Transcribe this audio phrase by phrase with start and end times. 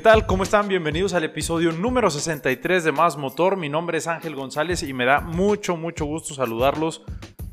[0.00, 0.24] ¿Qué tal?
[0.24, 0.66] ¿Cómo están?
[0.66, 3.58] Bienvenidos al episodio número 63 de Más Motor.
[3.58, 7.02] Mi nombre es Ángel González y me da mucho, mucho gusto saludarlos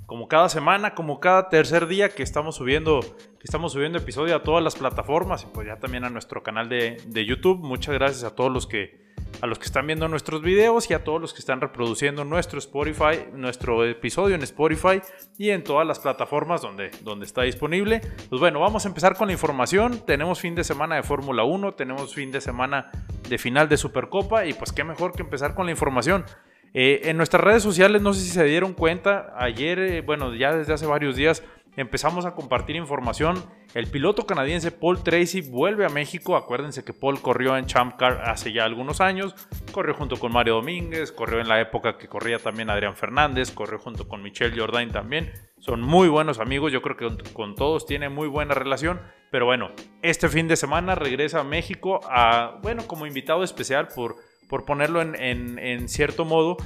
[0.06, 4.44] como cada semana, como cada tercer día que estamos subiendo, que estamos subiendo episodio a
[4.44, 7.60] todas las plataformas y pues ya también a nuestro canal de, de YouTube.
[7.60, 9.07] Muchas gracias a todos los que
[9.42, 12.60] a los que están viendo nuestros videos y a todos los que están reproduciendo nuestro
[12.60, 15.02] Spotify, nuestro episodio en Spotify
[15.38, 18.02] y en todas las plataformas donde, donde está disponible.
[18.30, 20.04] Pues bueno, vamos a empezar con la información.
[20.06, 22.92] Tenemos fin de semana de Fórmula 1, tenemos fin de semana
[23.30, 26.26] de final de Supercopa y pues qué mejor que empezar con la información.
[26.74, 30.56] Eh, en nuestras redes sociales, no sé si se dieron cuenta, ayer, eh, bueno, ya
[30.56, 31.44] desde hace varios días,
[31.78, 33.42] empezamos a compartir información.
[33.74, 36.36] El piloto canadiense Paul Tracy vuelve a México.
[36.36, 39.36] Acuérdense que Paul corrió en Champ Car hace ya algunos años.
[39.72, 43.80] Corrió junto con Mario Domínguez, corrió en la época que corría también Adrián Fernández, corrió
[43.80, 45.32] junto con Michelle Jordain también.
[45.60, 49.00] Son muy buenos amigos, yo creo que con todos tiene muy buena relación.
[49.30, 54.16] Pero bueno, este fin de semana regresa a México a, bueno, como invitado especial por,
[54.48, 56.58] por ponerlo en, cierto modo,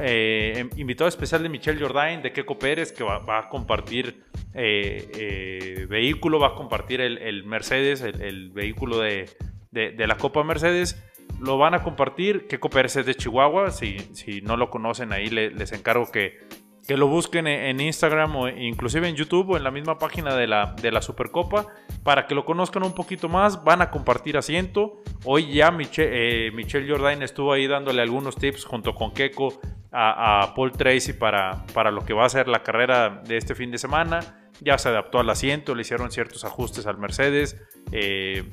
[0.00, 4.22] eh, em, invitado especial de Michelle Jordain, de Keco Pérez, que va, a compartir
[4.54, 9.28] eh, eh, vehículo, va a compartir el, Mercedes, el, vehículo de,
[9.72, 11.02] la Copa Mercedes.
[11.40, 12.46] Lo van a compartir.
[12.48, 13.70] Keco Pérez es de Chihuahua.
[13.70, 16.38] Si no lo conocen, ahí les encargo que,
[16.88, 20.46] que lo busquen en Instagram o inclusive en YouTube o en la misma página de
[20.46, 21.66] la, de la Supercopa
[22.02, 23.62] para que lo conozcan un poquito más.
[23.62, 25.02] Van a compartir asiento.
[25.26, 29.60] Hoy ya eh, Michelle Jordain estuvo ahí dándole algunos tips junto con Keiko
[29.92, 33.70] a, Paul Tracy para, para lo que va a ser la carrera de este fin
[33.70, 34.50] de semana.
[34.62, 37.60] Ya se adaptó al asiento, le hicieron ciertos ajustes al Mercedes.
[37.92, 38.48] Eh,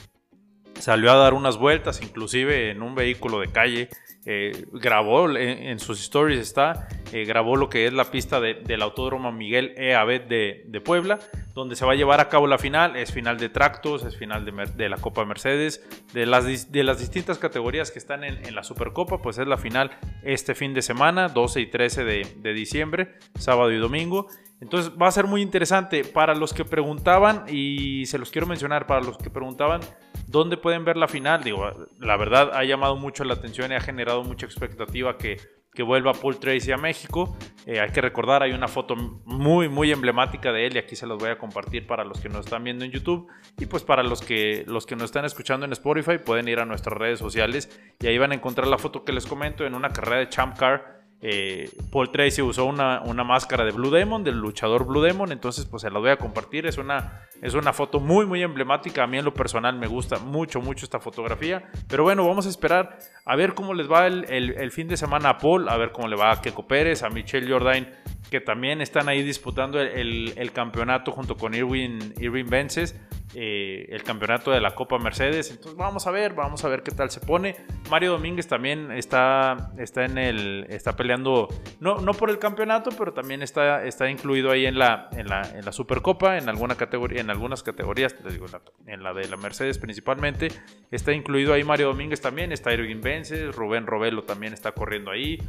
[0.80, 3.90] salió a dar unas vueltas, inclusive en un vehículo de calle.
[4.28, 9.32] Eh, grabó, en, sus stories está, eh, grabó lo que es la pista del Autódromo
[9.32, 9.94] Miguel E.
[9.94, 11.20] Abed de, Puebla,
[11.54, 12.96] donde se va a llevar a cabo la final.
[12.96, 17.38] Es final de tractos, es final de, la Copa Mercedes, de las, de las distintas
[17.38, 19.92] categorías que están en, la Supercopa, pues es la final
[20.24, 24.28] este fin de semana, 12 y 13 de diciembre, sábado y domingo.
[24.62, 26.04] Entonces va a ser muy interesante.
[26.04, 29.82] Para los que preguntaban, y se los quiero mencionar, para los que preguntaban
[30.28, 33.82] dónde pueden ver la final, digo, la verdad ha llamado mucho la atención y ha
[33.82, 35.38] generado mucha expectativa que,
[35.74, 37.38] que vuelva Paul Tracy a México.
[37.66, 41.06] Eh, hay que recordar, hay una foto muy, muy emblemática de él y aquí se
[41.06, 43.28] los voy a compartir para los que nos están viendo en YouTube.
[43.60, 46.66] Y pues para los que, los que nos están escuchando en Spotify pueden ir a
[46.66, 49.90] nuestras redes sociales y ahí van a encontrar la foto que les comento en una
[49.90, 50.95] carrera de Champ Car
[51.28, 55.82] eh, Paul Tracy usó una, máscara de Blue Demon, del luchador Blue Demon, entonces pues
[55.82, 59.18] se la voy a compartir, es una, es una foto muy muy emblemática, a mí
[59.18, 63.36] en lo personal me gusta mucho mucho esta fotografía, pero bueno, vamos a esperar a
[63.36, 66.32] ver cómo les va el, fin de semana a Paul, a ver cómo le va
[66.32, 67.90] a Keiko Pérez, a Michelle Jordain,
[68.30, 72.96] que también están ahí disputando el, campeonato junto con Irwin, Irwin Vences.
[73.38, 75.52] Eh, el campeonato de la Copa Mercedes.
[75.52, 77.58] Entonces vamos a ver, vamos a ver qué tal se pone.
[77.90, 81.50] Mario Domínguez también está, está en el, está peleando,
[81.82, 85.42] no, no por el campeonato, pero también está, está incluido ahí en la, en la,
[85.54, 88.46] en la Supercopa, en alguna categoría, en algunas categorías, digo,
[88.88, 90.48] en la de la Mercedes principalmente,
[90.92, 95.40] está incluido ahí Mario Domínguez también, está Irving Vences, Rubén Robelo también está corriendo ahí.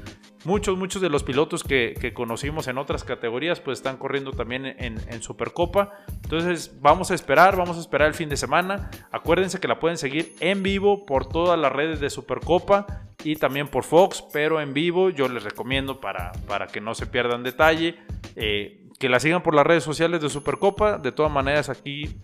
[0.45, 4.99] Muchos, muchos de los pilotos que conocimos en otras categorías, pues están corriendo también en,
[5.09, 5.93] en Supercopa.
[6.25, 8.91] Entonces vamos a esperar, vamos a esperar el fin de semana.
[9.11, 12.87] Acuérdense que la pueden seguir en vivo por todas las redes de Supercopa
[13.25, 17.07] y también por Fox, pero en vivo yo les recomiendo para, para que no se
[17.07, 17.97] pierdan detalle.
[18.37, 20.99] Eh, que la sigan por las redes sociales de Supercopa.
[20.99, 22.17] De todas maneras, aquí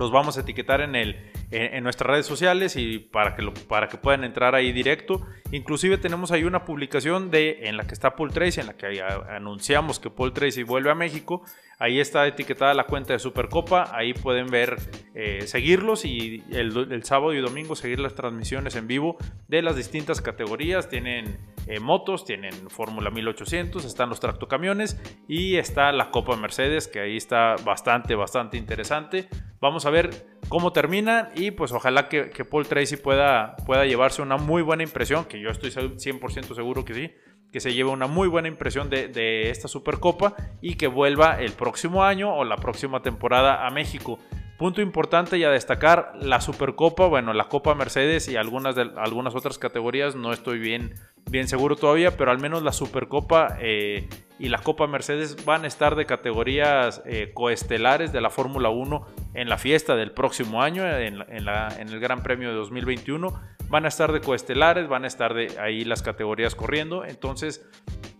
[0.00, 3.98] los vamos a etiquetar en, el, en, nuestras redes sociales y para que, para que
[3.98, 5.20] puedan entrar ahí directo.
[5.52, 9.02] Inclusive tenemos ahí una publicación de, en la que está Paul Tracy, en la que
[9.02, 11.44] anunciamos que Paul Tracy vuelve a México.
[11.82, 14.76] Ahí está etiquetada la cuenta de Supercopa, ahí pueden ver,
[15.14, 19.16] eh, seguirlos y el, sábado y domingo seguir las transmisiones en vivo
[19.48, 20.90] de las distintas categorías.
[20.90, 27.00] Tienen eh, motos, tienen Fórmula 1800, están los tractocamiones y está la Copa Mercedes, que
[27.00, 29.30] ahí está bastante, bastante interesante.
[29.58, 30.10] Vamos a ver
[30.50, 35.24] cómo termina y pues ojalá que, Paul Tracy pueda, pueda llevarse una muy buena impresión,
[35.24, 37.10] que yo estoy 100% seguro que sí,
[37.52, 41.52] que se lleve una muy buena impresión de, de, esta Supercopa y que vuelva el
[41.52, 44.18] próximo año o la próxima temporada a México.
[44.60, 49.34] Punto importante y a destacar, la Supercopa, bueno, la Copa Mercedes y algunas, de, algunas
[49.34, 50.96] otras categorías, no estoy bien,
[51.30, 54.06] bien seguro todavía, pero al menos la Supercopa eh,
[54.38, 59.06] y la Copa Mercedes van a estar de categorías eh, coestelares de la Fórmula 1
[59.32, 63.32] en la fiesta del próximo año, en, en, el Gran Premio de 2021.
[63.70, 67.66] Van a estar de coestelares, van a estar de ahí las categorías corriendo, entonces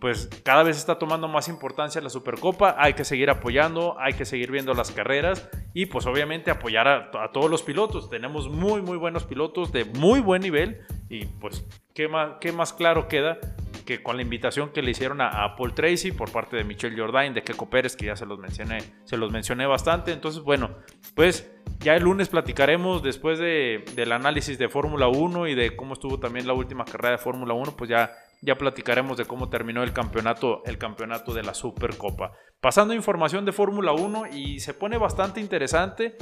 [0.01, 4.25] pues cada vez está tomando más importancia la Supercopa, hay que seguir apoyando, hay que
[4.25, 8.09] seguir viendo las carreras y pues obviamente apoyar a, todos los pilotos.
[8.09, 12.73] Tenemos muy muy buenos pilotos de muy buen nivel y pues qué más, qué más
[12.73, 13.37] claro queda
[13.85, 17.35] que con la invitación que le hicieron a, Paul Tracy por parte de Michelle Jordain,
[17.35, 20.13] de Keco Pérez, que ya se los mencioné, se los mencioné bastante.
[20.13, 20.77] Entonces, bueno,
[21.13, 25.93] pues ya el lunes platicaremos después de, del análisis de Fórmula 1 y de cómo
[25.93, 29.83] estuvo también la última carrera de Fórmula 1, pues ya, ya platicaremos de cómo terminó
[29.83, 32.31] el campeonato, el campeonato de la Supercopa.
[32.59, 36.17] Pasando información de Fórmula 1 y se pone bastante interesante.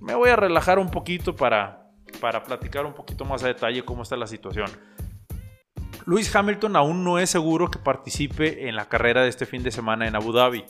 [0.00, 1.90] me voy a relajar un poquito para,
[2.20, 4.70] para platicar un poquito más a detalle cómo está la situación.
[6.06, 9.70] Lewis Hamilton aún no es seguro que participe en la carrera de este fin de
[9.70, 10.64] semana en Abu Dhabi.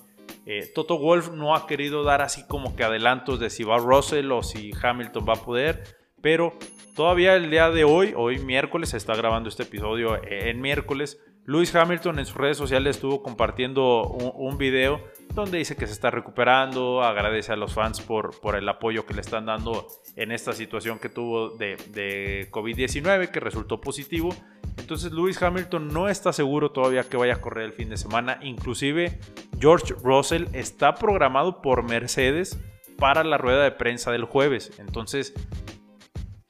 [0.45, 4.31] Eh, Toto Wolf no ha querido dar así como que adelantos de si va Russell
[4.33, 5.85] o si Hamilton va a poder,
[6.21, 6.59] pero
[6.95, 11.75] todavía el día de hoy, hoy miércoles, se está grabando este episodio en miércoles, Lewis
[11.75, 15.03] Hamilton en sus redes sociales estuvo compartiendo un, video
[15.35, 19.15] donde dice que se está recuperando, agradece a los fans por, por el apoyo que
[19.15, 24.33] le están dando en esta situación que tuvo de, de COVID-19 que resultó positivo
[24.77, 28.39] entonces Lewis Hamilton no está seguro todavía que vaya a correr el fin de semana.
[28.43, 29.19] Inclusive
[29.59, 32.59] George Russell está programado por Mercedes
[32.99, 34.73] para la rueda de prensa del jueves.
[34.79, 35.35] Entonces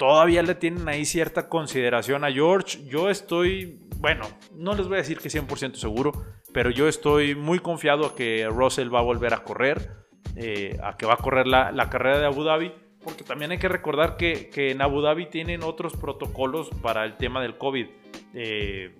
[0.03, 2.85] todavía le tienen ahí cierta consideración a George.
[2.89, 6.11] Yo estoy, bueno, no les voy a decir que 100% seguro,
[6.53, 9.93] pero yo estoy muy confiado a que Russell va a volver a correr,
[10.35, 12.73] eh, a que va a correr la, carrera de Abu Dhabi
[13.05, 17.41] porque también hay que recordar que, en Abu Dhabi tienen otros protocolos para el tema
[17.41, 17.87] del COVID.
[18.35, 18.97] Eh,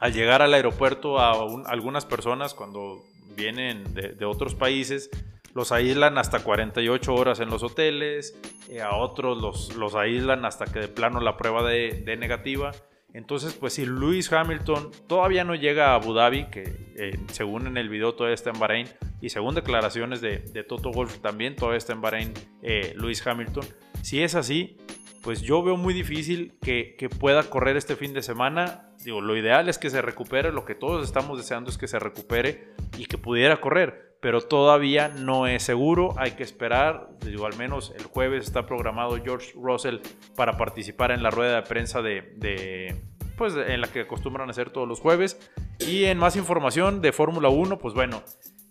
[0.00, 1.32] al llegar al aeropuerto a
[1.64, 3.00] algunas personas cuando
[3.34, 5.08] vienen de, otros países,
[5.54, 8.38] los aíslan hasta 48 horas en los hoteles,
[8.68, 12.72] eh, a otros los, los aíslan hasta que de plano la prueba de, de negativa.
[13.12, 17.76] Entonces, pues si Lewis Hamilton todavía no llega a Abu Dhabi, que eh, según en
[17.76, 18.88] el video todavía está en Bahrein,
[19.20, 20.38] y según declaraciones de,
[20.68, 23.64] Toto Wolf también todavía está en Bahrein eh, Lewis Hamilton,
[24.02, 24.76] si es así,
[25.22, 28.89] pues yo veo muy difícil que, que, pueda correr este fin de semana.
[29.04, 31.98] Digo, lo ideal es que se recupere, lo que todos estamos deseando es que se
[31.98, 32.68] recupere
[32.98, 36.14] y que pudiera correr pero todavía no es seguro.
[36.18, 37.08] Hay que esperar.
[37.24, 39.98] Digo, al menos el jueves está programado George Russell
[40.36, 42.96] para participar en la rueda de prensa de,
[43.36, 45.40] pues en la que acostumbran hacer todos los jueves.
[45.78, 48.22] Y en más información de Fórmula 1, pues bueno,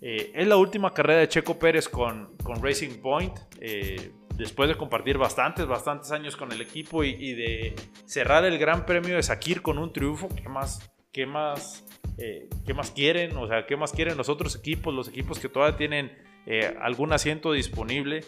[0.01, 3.33] eh, es la última carrera de Checo Pérez con, con Racing Point.
[3.59, 7.75] Eh, después de compartir bastantes, bastantes años con el equipo y, de
[8.05, 11.85] cerrar el Gran Premio de Sakir con un triunfo, ¿qué más, qué más
[12.17, 13.37] eh, ¿qué más quieren?
[13.37, 14.93] O sea, ¿qué más quieren los otros equipos?
[14.93, 16.11] Los equipos que todavía tienen
[16.45, 18.23] eh, algún asiento disponible.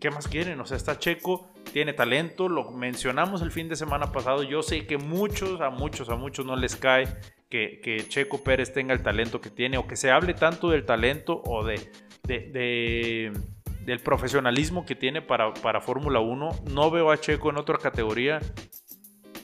[0.00, 0.60] ¿Qué más quieren?
[0.60, 4.42] O sea, está Checo, tiene talento, lo mencionamos el fin de semana pasado.
[4.42, 7.06] Yo sé que muchos, a muchos, a muchos no les cae
[7.48, 11.40] que, Checo Pérez tenga el talento que tiene o que se hable tanto del talento
[11.44, 13.32] o de,
[13.84, 16.50] del profesionalismo que tiene para, para Fórmula 1.
[16.70, 18.40] No veo a Checo en otra categoría.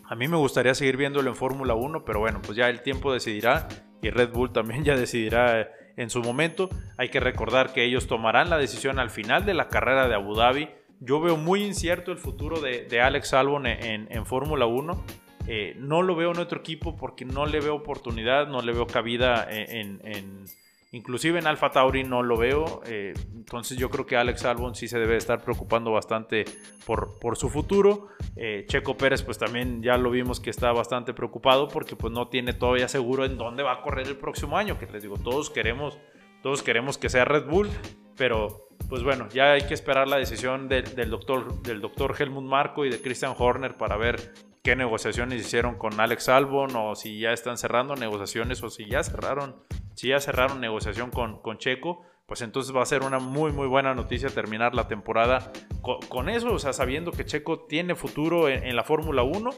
[0.08, 3.12] A mí me gustaría seguir viéndolo en Fórmula 1, pero bueno, pues ya el tiempo
[3.12, 3.69] decidirá
[4.02, 6.69] y Red Bull también ya decidirá en su momento.
[6.96, 10.34] Hay que recordar que ellos tomarán la decisión al final de la carrera de Abu
[10.34, 10.69] Dhabi.
[11.00, 15.05] Yo veo muy incierto el futuro de, Alex Albon en, Fórmula 1.
[15.46, 18.86] Eh, no lo veo en otro equipo porque no le veo oportunidad, no le veo
[18.86, 20.44] cabida en,
[20.93, 22.82] Inclusive en Alfa Tauri no lo veo.
[22.85, 26.44] Eh, entonces yo creo que Alex Albon sí se debe estar preocupando bastante
[26.85, 28.09] por, por su futuro.
[28.35, 32.29] Eh, Checo Pérez pues también ya lo vimos que está bastante preocupado porque pues no
[32.29, 34.79] tiene todavía seguro en dónde va a correr el próximo año.
[34.79, 35.99] Que les digo, todos queremos,
[36.43, 37.69] todos queremos que sea Red Bull.
[38.17, 42.85] Pero pues bueno, ya hay que esperar la decisión del, doctor, del doctor Helmut Marco
[42.85, 47.32] y de Christian Horner para ver qué negociaciones hicieron con Alex Albon o si ya
[47.32, 49.56] están cerrando negociaciones o si ya cerraron
[49.94, 53.67] si ya cerraron negociación con, con Checo, pues entonces va a ser una muy muy
[53.67, 58.76] buena noticia terminar la temporada con, eso, o sea, sabiendo que Checo tiene futuro en,
[58.76, 59.50] la Fórmula 1.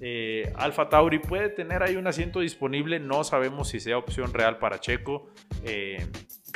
[0.00, 4.58] Eh, Alfa Tauri puede tener ahí un asiento disponible, no sabemos si sea opción real
[4.58, 5.30] para Checo.
[5.64, 6.06] Eh,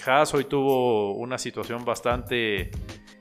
[0.06, 2.70] Haas hoy tuvo una situación bastante,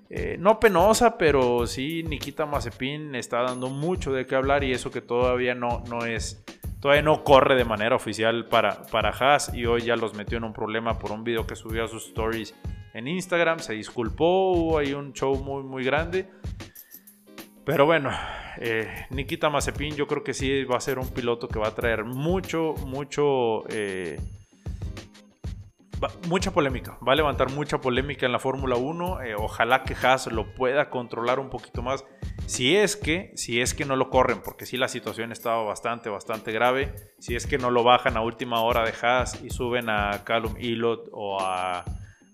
[0.10, 4.92] eh, no penosa, pero sí Nikita Mazepin está dando mucho de qué hablar y eso
[4.92, 6.44] que todavía no, no es
[6.80, 10.44] todavía no corre de manera oficial para, para Haas y hoy ya los metió en
[10.44, 12.54] un problema por un video que subió a sus stories
[12.94, 13.60] en Instagram.
[13.60, 16.28] Se disculpó, hubo ahí un show muy, muy grande.
[17.66, 18.12] Pero bueno,
[18.58, 21.76] eh, Nikita Mazepin yo creo que sí va a ser un piloto que va a
[21.76, 23.64] traer mucho, mucho...
[23.70, 24.20] Eh,
[26.28, 29.22] mucha polémica, va a levantar mucha polémica en la Fórmula 1.
[29.22, 32.06] Eh, ojalá que Haas lo pueda controlar un poquito más.
[32.46, 36.10] Si es que, si es que no lo corren, porque si la situación estaba bastante,
[36.10, 36.94] bastante grave.
[37.20, 40.56] Si es que no lo bajan a última hora de Haas y suben a Callum
[40.60, 41.84] Ilot o a,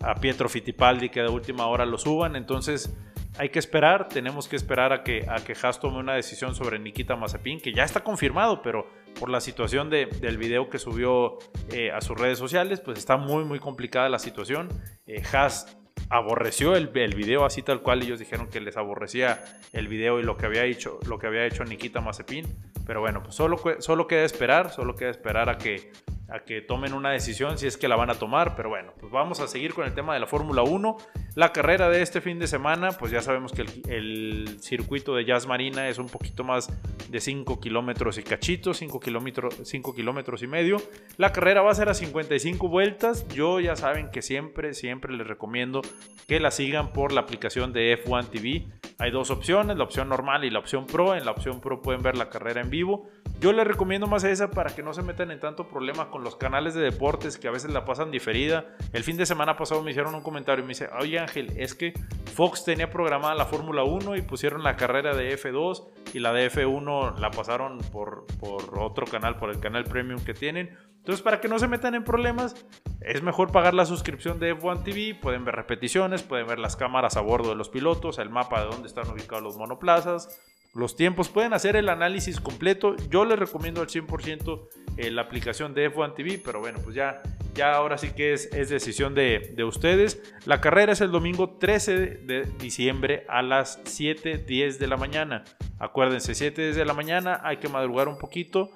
[0.01, 2.35] a Pietro Fittipaldi que de última hora lo suban.
[2.35, 2.95] Entonces
[3.37, 6.79] hay que esperar, tenemos que esperar a que, a que Haas tome una decisión sobre
[6.79, 8.87] Nikita Mazepin, que ya está confirmado, pero
[9.19, 11.37] por la situación de, del video que subió
[11.71, 14.69] eh, a sus redes sociales, pues está muy, muy complicada la situación.
[15.05, 15.77] Eh, Haas
[16.09, 20.23] aborreció el, el, video así tal cual ellos dijeron que les aborrecía el video y
[20.23, 22.45] lo que había hecho lo que había hecho Nikita Mazepin
[22.87, 25.91] pero bueno pues solo solo queda esperar solo queda esperar a que
[26.31, 28.55] a que tomen una decisión si es que la van a tomar.
[28.55, 30.97] Pero bueno, pues vamos a seguir con el tema de la Fórmula 1.
[31.35, 35.47] La carrera de este fin de semana, pues ya sabemos que el, circuito de Jazz
[35.47, 36.69] Marina es un poquito más
[37.09, 40.77] de 5 kilómetros y cachitos, 5 kilómetros, 5 kilómetros y medio.
[41.17, 43.27] La carrera va a ser a 55 vueltas.
[43.29, 45.81] Yo ya saben que siempre, siempre les recomiendo
[46.27, 48.67] que la sigan por la aplicación de F1 TV.
[48.97, 51.15] Hay dos opciones, la opción normal y la opción Pro.
[51.15, 53.07] En la opción Pro pueden ver la carrera en vivo.
[53.39, 56.35] Yo les recomiendo más esa para que no se metan en tanto problema con los
[56.35, 58.75] canales de deportes que a veces la pasan diferida.
[58.93, 61.75] El fin de semana pasado me hicieron un comentario y me dice, oye Ángel, es
[61.75, 61.93] que
[62.33, 66.51] Fox tenía programada la Fórmula 1 y pusieron la carrera de F2 y la de
[66.51, 70.77] F1 la pasaron por, por otro canal, por el canal premium que tienen.
[70.99, 72.55] Entonces, para que no se metan en problemas,
[73.01, 75.17] es mejor pagar la suscripción de F1 TV.
[75.19, 78.67] Pueden ver repeticiones, pueden ver las cámaras a bordo de los pilotos, el mapa de
[78.67, 80.39] dónde están ubicados los monoplazas,
[80.73, 81.29] los tiempos.
[81.29, 82.95] Pueden hacer el análisis completo.
[83.09, 87.21] Yo les recomiendo al 100% eh, la aplicación de F1 TV, pero bueno, pues ya,
[87.53, 90.21] ya ahora sí que es, decisión de, de, ustedes.
[90.45, 95.43] La carrera es el domingo 13 de diciembre a las 7.10 de la mañana.
[95.79, 98.71] Acuérdense, 7.10 de la mañana, hay que madrugar un poquito.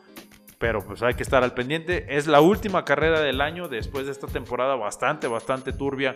[0.60, 2.06] Pero pues hay que estar al pendiente.
[2.16, 6.16] Es la última carrera del año después de esta temporada bastante, bastante turbia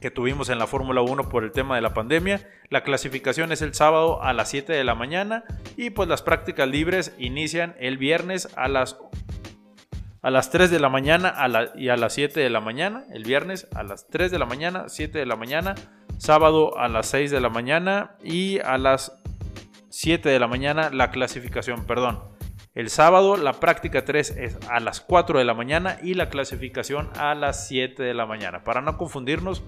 [0.00, 2.48] que tuvimos en la Fórmula 1 por el tema de la pandemia.
[2.70, 5.44] La clasificación es el sábado a las 7 de la mañana
[5.76, 8.96] y pues las prácticas libres inician el viernes a las
[10.20, 11.34] a las 3 de la mañana
[11.76, 14.88] y a las 7 de la mañana, el viernes a las 3 de la mañana,
[14.88, 15.74] 7 de la mañana,
[16.18, 19.12] sábado a las 6 de la mañana y a las
[19.90, 22.20] 7 de la mañana la clasificación, perdón.
[22.74, 27.10] El sábado la práctica 3 es a las 4 de la mañana y la clasificación
[27.16, 28.62] a las 7 de la mañana.
[28.64, 29.64] Para no confundirnos,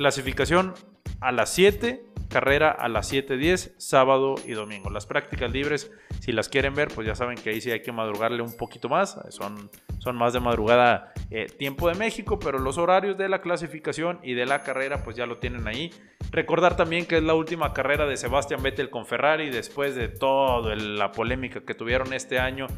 [0.00, 0.72] Clasificación
[1.20, 4.88] a las 7, carrera a las 7.10, sábado y domingo.
[4.88, 7.92] Las prácticas libres, si las quieren ver, pues ya saben que ahí sí hay que
[7.92, 9.20] madrugarle un poquito más.
[9.28, 14.18] Son, son más de madrugada eh, tiempo de México, pero los horarios de la clasificación
[14.22, 15.92] y de la carrera, pues ya lo tienen ahí.
[16.30, 20.76] Recordar también que es la última carrera de Sebastián Vettel con Ferrari después de toda
[20.76, 22.68] la polémica que tuvieron este año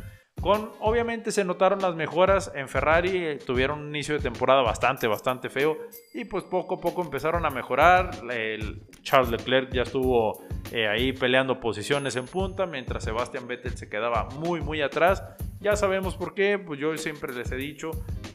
[0.43, 5.49] con, obviamente se notaron las mejoras en Ferrari, tuvieron un inicio de temporada bastante, bastante
[5.49, 5.79] feo
[6.13, 8.11] y pues poco a poco empezaron a mejorar.
[9.03, 14.29] Charles Leclerc ya estuvo eh, ahí peleando posiciones en punta, mientras Sebastian Vettel se quedaba
[14.31, 15.23] muy, muy atrás.
[15.61, 17.93] Ya sabemos por qué, pues yo siempre les he dicho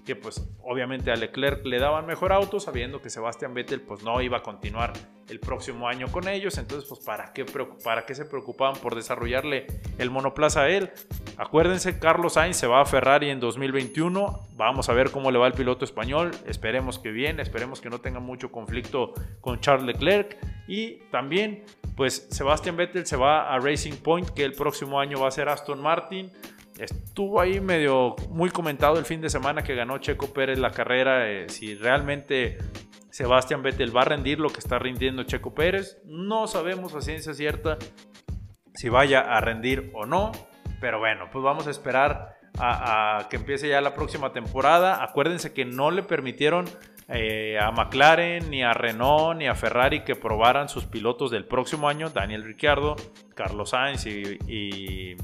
[0.08, 4.22] que pues obviamente a Leclerc le daban mejor auto, sabiendo que Sebastian Vettel pues no
[4.22, 4.94] iba a continuar
[5.28, 10.10] el próximo año con ellos, entonces pues para qué, qué se preocupaban por desarrollarle el
[10.10, 10.92] monoplaza a él.
[11.36, 15.48] Acuérdense, Carlos Sainz se va a Ferrari en 2021, vamos a ver cómo le va
[15.48, 20.38] el piloto español, esperemos que bien, esperemos que no tenga mucho conflicto con Charles Leclerc
[20.70, 21.66] y también
[21.98, 25.50] pues Sebastian Vettel se va a Racing Point, que el próximo año va a ser
[25.50, 26.32] Aston Martin.
[26.80, 31.30] Estuvo ahí medio muy comentado el fin de semana que ganó Checo Pérez la carrera.
[31.30, 32.58] Eh, si realmente
[33.10, 37.34] Sebastián Vettel va a rendir lo que está rindiendo Checo Pérez, no sabemos a ciencia
[37.34, 37.78] cierta
[38.76, 40.32] si vaya a rendir o no.
[40.80, 45.04] Pero bueno, pues vamos a esperar a, que empiece ya la próxima temporada.
[45.04, 46.66] Acuérdense que no le permitieron
[47.10, 51.88] eh, a McLaren, ni a Renault, ni a Ferrari que probaran sus pilotos del próximo
[51.88, 52.96] año, Daniel Ricciardo,
[53.34, 55.16] Carlos Sainz y,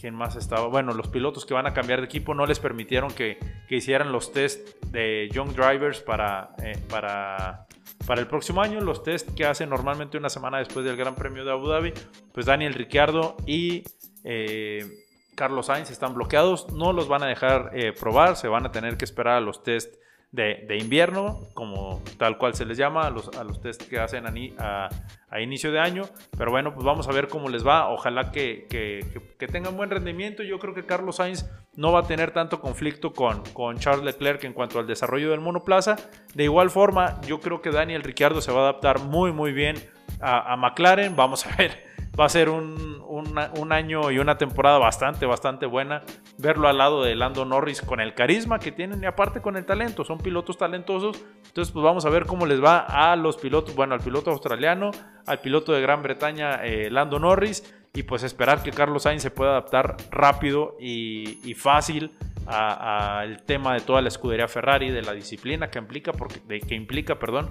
[0.00, 0.66] ¿Quién más estaba?
[0.68, 3.38] Bueno, los pilotos que van a cambiar de equipo no les permitieron que,
[3.68, 7.66] hicieran los test de Young Drivers para, eh, para,
[8.06, 8.80] para el próximo año.
[8.80, 11.92] Los test que hacen normalmente una semana después del Gran Premio de Abu Dhabi.
[12.32, 13.84] Pues Daniel Ricciardo y
[14.24, 14.86] eh,
[15.34, 18.96] Carlos Sainz están bloqueados, no los van a dejar eh, probar, se van a tener
[18.96, 19.94] que esperar a los test
[20.32, 24.24] de, invierno, como tal cual se les llama, a los, a los test que hacen
[24.58, 24.88] a,
[25.28, 26.04] a, inicio de año.
[26.36, 27.88] Pero bueno, pues vamos a ver cómo les va.
[27.90, 29.04] Ojalá que, que,
[29.38, 30.42] que, tengan buen rendimiento.
[30.42, 31.46] Yo creo que Carlos Sainz
[31.76, 35.40] no va a tener tanto conflicto con, con Charles Leclerc en cuanto al desarrollo del
[35.40, 35.96] monoplaza.
[36.34, 39.76] De igual forma, yo creo que Daniel Ricciardo se va a adaptar muy, muy bien
[40.20, 41.16] a, a McLaren.
[41.16, 46.02] Vamos a ver va a ser un, un, año y una temporada bastante, bastante buena.
[46.38, 49.64] Verlo al lado de Lando Norris con el carisma que tienen y aparte con el
[49.64, 50.04] talento.
[50.04, 51.22] Son pilotos talentosos.
[51.46, 53.74] Entonces, pues vamos a ver cómo les va a los pilotos.
[53.74, 54.90] Bueno, al piloto australiano,
[55.26, 57.74] al piloto de Gran Bretaña, eh, Lando Norris.
[57.92, 62.12] Y pues esperar que Carlos Sainz se pueda adaptar rápido y, fácil
[62.46, 66.74] al tema de toda la escudería Ferrari, de la disciplina que implica, porque, de, que
[66.76, 67.50] implica, perdón,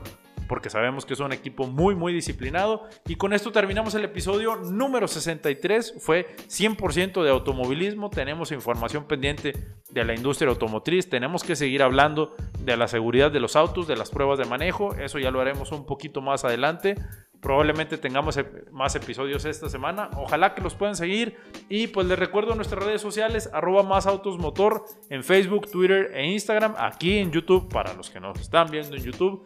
[0.49, 2.89] porque sabemos que es un equipo muy, muy disciplinado.
[3.07, 5.93] Y con esto terminamos el episodio número 63.
[5.99, 8.09] Fue 100% de automovilismo.
[8.09, 9.53] Tenemos información pendiente
[9.91, 11.07] de la industria automotriz.
[11.07, 14.95] Tenemos que seguir hablando de la seguridad de los autos, de las pruebas de manejo.
[14.95, 16.95] Eso ya lo haremos un poquito más adelante.
[17.41, 18.37] Probablemente tengamos
[18.71, 20.09] más episodios esta semana.
[20.17, 21.37] Ojalá que los puedan seguir.
[21.69, 26.25] Y pues les recuerdo nuestras redes sociales, arroba más autos motor en Facebook, Twitter e
[26.25, 26.73] Instagram.
[26.79, 29.43] Aquí en YouTube, para los que nos están viendo en YouTube.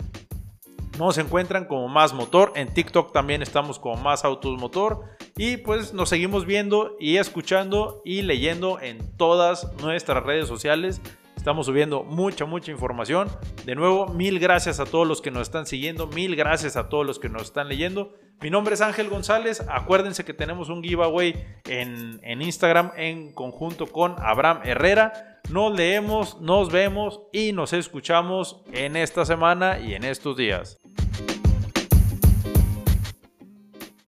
[0.98, 2.54] Nos encuentran como Más Motor.
[2.56, 5.04] En TikTok también estamos como Más Autos Motor.
[5.36, 11.02] Y pues nos seguimos viendo y escuchando y leyendo en todas nuestras redes sociales.
[11.36, 13.28] Estamos subiendo mucha, mucha información.
[13.66, 16.08] De nuevo, mil gracias a todos los que nos están siguiendo.
[16.08, 18.14] Mil gracias a todos los que nos están leyendo.
[18.40, 19.66] Mi nombre es Ángel González.
[19.68, 21.34] Acuérdense que tenemos un giveaway
[21.66, 25.42] en, en Instagram en conjunto con Abraham Herrera.
[25.50, 30.83] Nos leemos, nos vemos y nos escuchamos en esta semana y en estos días.